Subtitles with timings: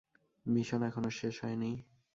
[0.45, 1.71] Mission এখনো শেষ হয়নি।